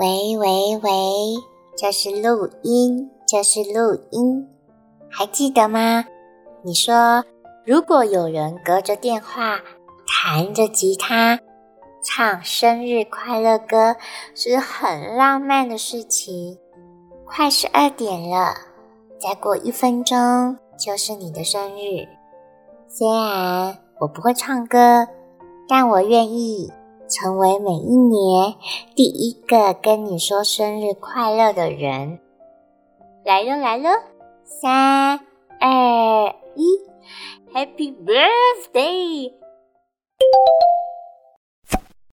[0.00, 0.90] 喂喂喂，
[1.76, 4.48] 这是录音，这是录音，
[5.10, 6.06] 还记得吗？
[6.62, 7.22] 你说，
[7.66, 9.60] 如果有人隔着电话
[10.06, 11.38] 弹着吉他
[12.02, 13.96] 唱生日快乐歌，
[14.34, 16.56] 是很浪漫的事情。
[17.26, 18.54] 快十二点了，
[19.20, 22.08] 再过一分钟就是你的生日。
[22.88, 25.06] 虽然我不会唱歌，
[25.68, 26.72] 但我愿意。
[27.10, 28.54] 成为每一年
[28.94, 32.20] 第一个跟你说生日快乐的人，
[33.24, 33.90] 来了来了，
[34.44, 35.18] 三
[35.60, 36.78] 二一
[37.52, 39.32] ，Happy birthday！